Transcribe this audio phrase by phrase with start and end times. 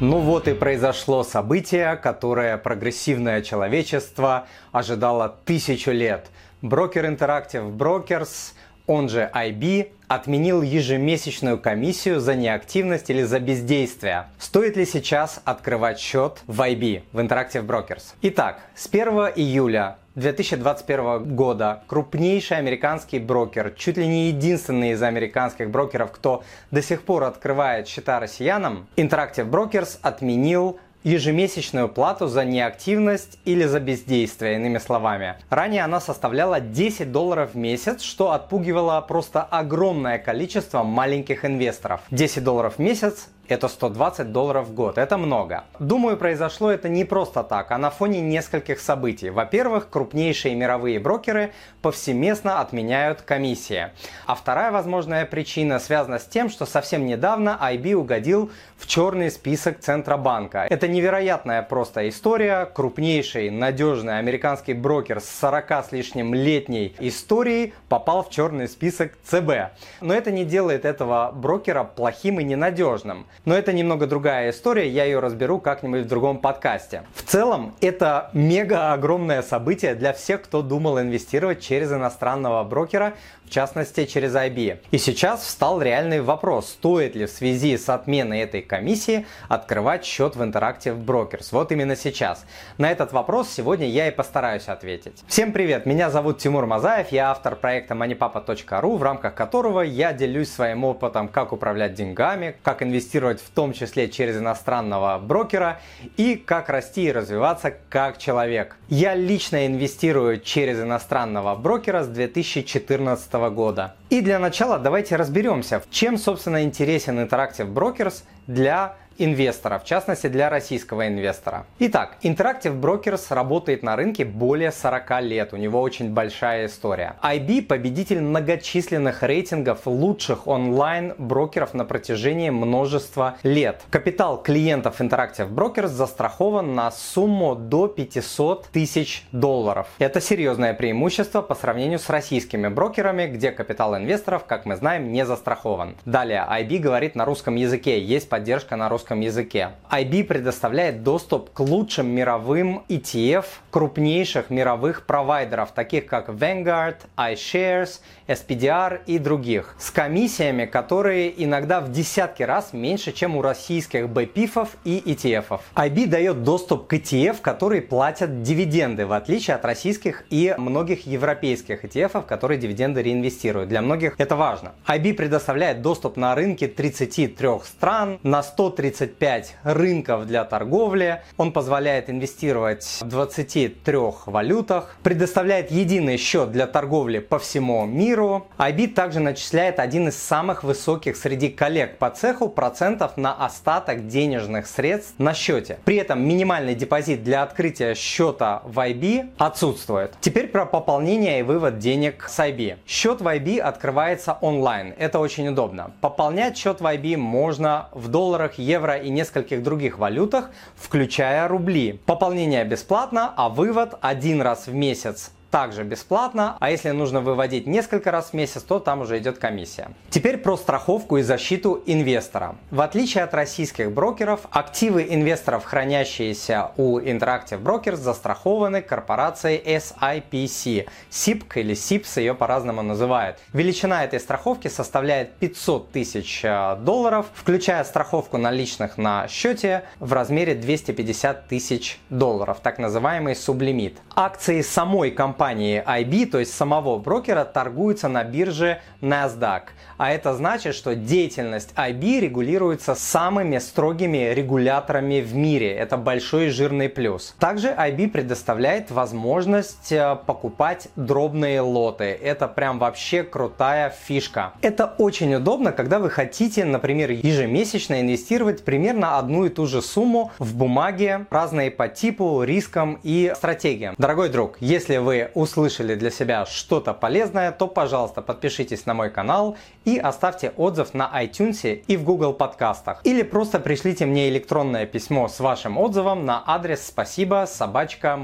[0.00, 6.30] Ну вот и произошло событие, которое прогрессивное человечество ожидало тысячу лет.
[6.62, 8.54] Брокер Interactive Brokers,
[8.86, 14.26] он же IB, отменил ежемесячную комиссию за неактивность или за бездействие.
[14.40, 18.02] Стоит ли сейчас открывать счет в IB, в Interactive Brokers?
[18.22, 25.70] Итак, с 1 июля 2021 года крупнейший американский брокер, чуть ли не единственный из американских
[25.70, 26.42] брокеров, кто
[26.72, 33.80] до сих пор открывает счета россиянам, Interactive Brokers отменил ежемесячную плату за неактивность или за
[33.80, 35.36] бездействие, иными словами.
[35.48, 42.00] Ранее она составляла 10 долларов в месяц, что отпугивало просто огромное количество маленьких инвесторов.
[42.10, 44.98] 10 долларов в месяц это 120 долларов в год.
[44.98, 45.64] Это много.
[45.78, 49.30] Думаю, произошло это не просто так, а на фоне нескольких событий.
[49.30, 53.90] Во-первых, крупнейшие мировые брокеры повсеместно отменяют комиссии.
[54.26, 59.80] А вторая возможная причина связана с тем, что совсем недавно IB угодил в черный список
[59.80, 60.66] Центробанка.
[60.70, 62.66] Это невероятная просто история.
[62.66, 69.72] Крупнейший, надежный американский брокер с 40 с лишним летней историей попал в черный список ЦБ.
[70.00, 73.26] Но это не делает этого брокера плохим и ненадежным.
[73.46, 77.04] Но это немного другая история, я ее разберу как-нибудь в другом подкасте.
[77.14, 83.14] В целом, это мега огромное событие для всех, кто думал инвестировать через иностранного брокера,
[83.46, 84.78] в частности через IB.
[84.90, 90.36] И сейчас встал реальный вопрос, стоит ли в связи с отменой этой комиссии открывать счет
[90.36, 91.48] в Interactive Brokers.
[91.50, 92.44] Вот именно сейчас.
[92.78, 95.24] На этот вопрос сегодня я и постараюсь ответить.
[95.26, 100.52] Всем привет, меня зовут Тимур Мазаев, я автор проекта moneypapa.ru, в рамках которого я делюсь
[100.52, 105.80] своим опытом, как управлять деньгами, как инвестировать инвестировать в том числе через иностранного брокера
[106.16, 108.76] и как расти и развиваться как человек.
[108.88, 113.94] Я лично инвестирую через иностранного брокера с 2014 года.
[114.10, 120.48] И для начала давайте разберемся, чем собственно интересен Interactive Brokers для инвестора, в частности для
[120.48, 121.66] российского инвестора.
[121.78, 127.16] Итак, Interactive Brokers работает на рынке более 40 лет, у него очень большая история.
[127.22, 133.82] IB– победитель многочисленных рейтингов лучших онлайн-брокеров на протяжении множества лет.
[133.90, 139.88] Капитал клиентов Interactive Brokers застрахован на сумму до 500 тысяч долларов.
[139.98, 145.26] Это серьезное преимущество по сравнению с российскими брокерами, где капитал инвесторов, как мы знаем, не
[145.26, 145.96] застрахован.
[146.04, 149.70] Далее, IB говорит на русском языке, есть поддержка на русском русском языке.
[149.90, 159.00] IB предоставляет доступ к лучшим мировым ETF крупнейших мировых провайдеров, таких как Vanguard, iShares, SPDR
[159.06, 165.00] и других, с комиссиями, которые иногда в десятки раз меньше, чем у российских BPIF и
[165.00, 165.60] ETF.
[165.74, 171.84] IB дает доступ к ETF, которые платят дивиденды, в отличие от российских и многих европейских
[171.84, 173.68] ETF, которые дивиденды реинвестируют.
[173.68, 174.72] Для многих это важно.
[174.86, 181.22] IB предоставляет доступ на рынки 33 стран, на 130 35 рынков для торговли.
[181.38, 183.96] Он позволяет инвестировать в 23
[184.26, 188.46] валютах, предоставляет единый счет для торговли по всему миру.
[188.58, 194.66] IB также начисляет один из самых высоких среди коллег по цеху процентов на остаток денежных
[194.66, 195.78] средств на счете.
[195.84, 200.12] При этом минимальный депозит для открытия счета в IB отсутствует.
[200.20, 202.76] Теперь про пополнение и вывод денег с IB.
[202.86, 204.94] Счет в IB открывается онлайн.
[204.98, 205.92] Это очень удобно.
[206.02, 212.00] Пополнять счет в IB можно в долларах, евро, евро и нескольких других валютах, включая рубли.
[212.06, 218.10] Пополнение бесплатно, а вывод один раз в месяц также бесплатно, а если нужно выводить несколько
[218.10, 219.90] раз в месяц, то там уже идет комиссия.
[220.10, 222.56] Теперь про страховку и защиту инвестора.
[222.70, 230.88] В отличие от российских брокеров, активы инвесторов, хранящиеся у Interactive Brokers, застрахованы корпорацией SIPC.
[231.10, 233.38] SIPC или SIPS ее по-разному называют.
[233.52, 240.54] Величина этой страховки составляет 500 тысяч э, долларов, включая страховку наличных на счете в размере
[240.54, 243.98] 250 тысяч долларов, так называемый сублимит.
[244.14, 249.62] Акции самой компании компании IB, то есть самого брокера, торгуется на бирже NASDAQ.
[249.96, 255.72] А это значит, что деятельность IB регулируется самыми строгими регуляторами в мире.
[255.72, 257.34] Это большой жирный плюс.
[257.38, 262.04] Также IB предоставляет возможность э, покупать дробные лоты.
[262.04, 264.52] Это прям вообще крутая фишка.
[264.60, 270.32] Это очень удобно, когда вы хотите, например, ежемесячно инвестировать примерно одну и ту же сумму
[270.38, 273.94] в бумаге, разные по типу, рискам и стратегиям.
[273.96, 279.56] Дорогой друг, если вы услышали для себя что-то полезное, то, пожалуйста, подпишитесь на мой канал
[279.84, 283.00] и оставьте отзыв на iTunes и в Google подкастах.
[283.04, 288.18] Или просто пришлите мне электронное письмо с вашим отзывом на адрес спасибо собачка.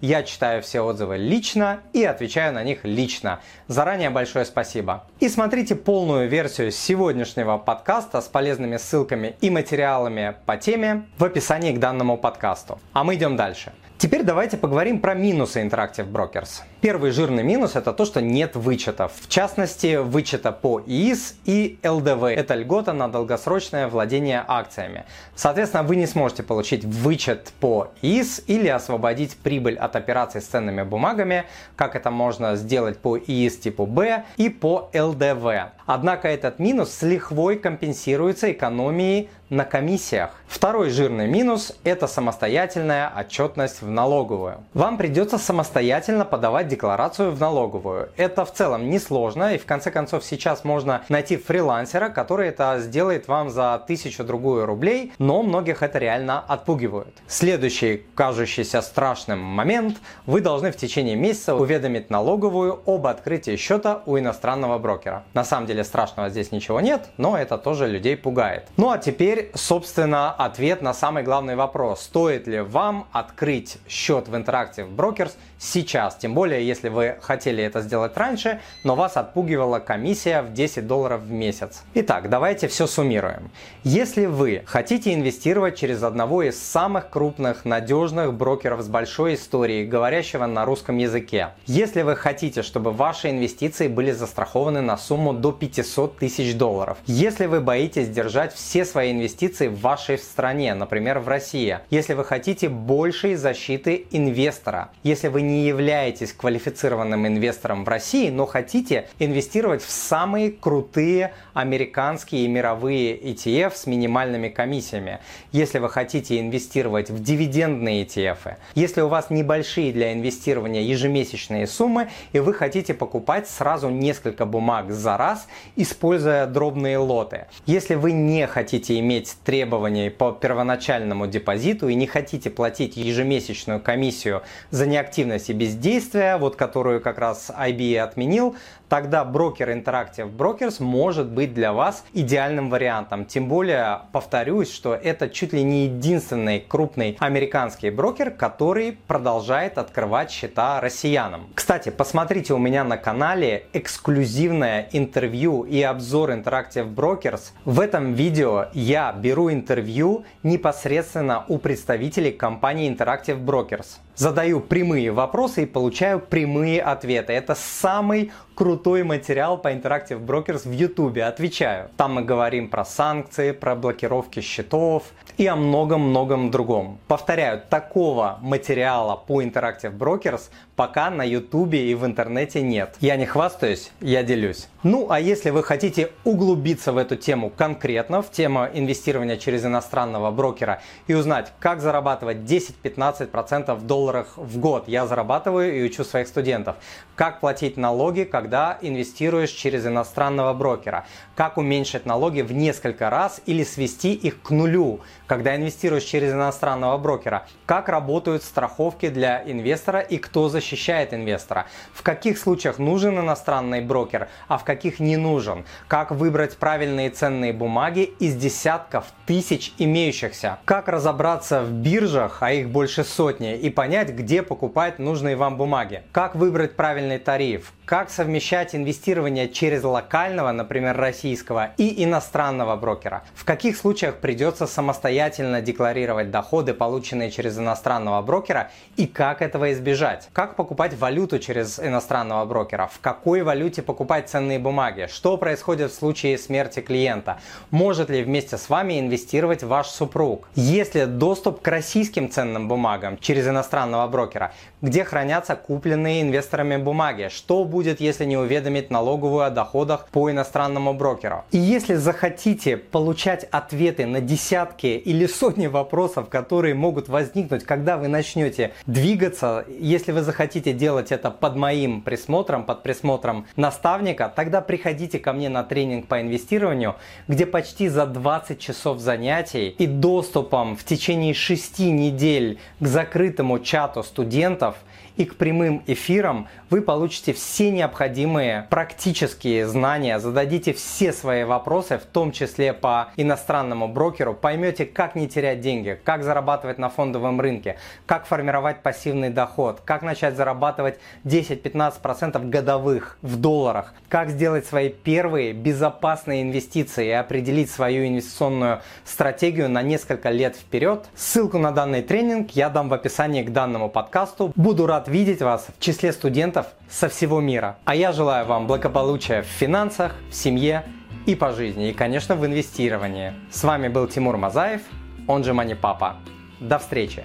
[0.00, 3.40] Я читаю все отзывы лично и отвечаю на них лично.
[3.68, 5.04] Заранее большое спасибо.
[5.20, 11.72] И смотрите полную версию сегодняшнего подкаста с полезными ссылками и материалами по теме в описании
[11.72, 12.78] к данному подкасту.
[12.92, 13.72] А мы идем дальше.
[14.04, 16.60] Теперь давайте поговорим про минусы Interactive Brokers.
[16.82, 19.12] Первый жирный минус это то, что нет вычетов.
[19.18, 22.24] В частности, вычета по ИИС и ЛДВ.
[22.24, 25.06] Это льгота на долгосрочное владение акциями.
[25.34, 30.82] Соответственно, вы не сможете получить вычет по ИИС или освободить прибыль от операций с ценными
[30.82, 35.72] бумагами, как это можно сделать по ИИС типу Б и по ЛДВ.
[35.86, 40.30] Однако этот минус с лихвой компенсируется экономией на комиссиях.
[40.46, 44.58] Второй жирный минус– это самостоятельная отчетность в налоговую.
[44.74, 48.08] Вам придется самостоятельно подавать декларацию в налоговую.
[48.16, 53.28] Это в целом несложно и в конце концов сейчас можно найти фрилансера, который это сделает
[53.28, 57.14] вам за тысячу другую рублей, но многих это реально отпугивает.
[57.26, 64.18] Следующий, кажущийся страшным момент– вы должны в течение месяца уведомить налоговую об открытии счета у
[64.18, 65.24] иностранного брокера.
[65.34, 68.68] На самом деле страшного здесь ничего нет, но это тоже людей пугает.
[68.76, 72.02] Ну а теперь, собственно, ответ на самый главный вопрос.
[72.02, 76.16] Стоит ли вам открыть счет в Interactive Brokers сейчас?
[76.16, 81.22] Тем более, если вы хотели это сделать раньше, но вас отпугивала комиссия в 10 долларов
[81.22, 81.82] в месяц.
[81.94, 83.50] Итак, давайте все суммируем.
[83.82, 90.46] Если вы хотите инвестировать через одного из самых крупных, надежных брокеров с большой историей, говорящего
[90.46, 96.18] на русском языке, если вы хотите, чтобы ваши инвестиции были застрахованы на сумму до 500
[96.18, 99.23] тысяч долларов, если вы боитесь держать все свои инвестиции
[99.68, 105.66] в вашей стране, например, в России, если вы хотите большей защиты инвестора, если вы не
[105.66, 113.74] являетесь квалифицированным инвестором в России, но хотите инвестировать в самые крутые американские и мировые ETF
[113.74, 115.20] с минимальными комиссиями,
[115.52, 122.08] если вы хотите инвестировать в дивидендные ETF, если у вас небольшие для инвестирования ежемесячные суммы
[122.32, 128.46] и вы хотите покупать сразу несколько бумаг за раз, используя дробные лоты, если вы не
[128.46, 135.52] хотите иметь требований по первоначальному депозиту и не хотите платить ежемесячную комиссию за неактивность и
[135.52, 138.56] бездействие, вот которую как раз IB отменил,
[138.88, 143.24] тогда брокер Interactive Brokers может быть для вас идеальным вариантом.
[143.24, 150.30] Тем более, повторюсь, что это чуть ли не единственный крупный американский брокер, который продолжает открывать
[150.30, 151.48] счета россиянам.
[151.54, 157.52] Кстати, посмотрите у меня на канале эксклюзивное интервью и обзор Interactive Brokers.
[157.64, 163.98] В этом видео я беру интервью непосредственно у представителей компании Interactive Brokers.
[164.16, 167.32] Задаю прямые вопросы и получаю прямые ответы.
[167.32, 171.18] Это самый крутой материал по Interactive Brokers в YouTube.
[171.18, 171.90] Отвечаю.
[171.96, 175.02] Там мы говорим про санкции, про блокировки счетов
[175.36, 177.00] и о многом-многом другом.
[177.08, 180.42] Повторяю, такого материала по Interactive Brokers
[180.76, 182.96] пока на YouTube и в интернете нет.
[183.00, 184.68] Я не хвастаюсь, я делюсь.
[184.84, 190.30] Ну а если вы хотите углубиться в эту тему конкретно, в тему инвестирования через иностранного
[190.30, 196.28] брокера и узнать, как зарабатывать 10-15% в долларах в год, я зарабатываю и учу своих
[196.28, 196.76] студентов,
[197.16, 203.64] как платить налоги, когда инвестируешь через иностранного брокера, как уменьшить налоги в несколько раз или
[203.64, 210.18] свести их к нулю, когда инвестируешь через иностранного брокера, как работают страховки для инвестора и
[210.18, 216.10] кто защищает инвестора, в каких случаях нужен иностранный брокер, а в каких не нужен, как
[216.10, 223.02] выбрать правильные ценные бумаги из десятков тысяч имеющихся, как разобраться в биржах, а их больше
[223.04, 229.48] сотни, и понять, где покупать нужные вам бумаги, как выбрать правильный тариф, как совмещать инвестирование
[229.48, 237.30] через локального, например, российского и иностранного брокера, в каких случаях придется самостоятельно декларировать доходы, полученные
[237.30, 243.42] через иностранного брокера, и как этого избежать, как покупать валюту через иностранного брокера, в какой
[243.42, 247.38] валюте покупать ценные бумаги, что происходит в случае смерти клиента,
[247.70, 253.18] может ли вместе с вами инвестировать ваш супруг, есть ли доступ к российским ценным бумагам
[253.18, 259.50] через иностранного брокера, где хранятся купленные инвесторами бумаги, что будет, если не уведомить налоговую о
[259.50, 261.44] доходах по иностранному брокеру.
[261.50, 268.06] И если захотите получать ответы на десятки или сотни вопросов, которые могут возникнуть, когда вы
[268.06, 275.18] начнете двигаться, если вы захотите делать это под моим присмотром, под присмотром наставника, тогда приходите
[275.18, 276.94] ко мне на тренинг по инвестированию,
[277.26, 284.04] где почти за 20 часов занятий и доступом в течение 6 недель к закрытому чату
[284.04, 284.76] студентов
[285.16, 292.04] и к прямым эфирам вы получите все необходимые практические знания, зададите все свои вопросы, в
[292.04, 297.76] том числе по иностранному брокеру, поймете, как не терять деньги, как зарабатывать на фондовом рынке,
[298.06, 305.52] как формировать пассивный доход, как начать зарабатывать 10-15% годовых в долларах, как сделать свои первые
[305.52, 311.06] безопасные инвестиции и определить свою инвестиционную стратегию на несколько лет вперед.
[311.14, 314.52] Ссылку на данный тренинг я дам в описании к данному подкасту.
[314.56, 317.76] Буду рад видеть вас в числе студентов со всего мира.
[317.84, 320.84] А я желаю вам благополучия в финансах, в семье
[321.26, 323.32] и по жизни, и, конечно, в инвестировании.
[323.50, 324.82] С вами был Тимур Мазаев,
[325.28, 326.16] он же Мани Папа.
[326.60, 327.24] До встречи!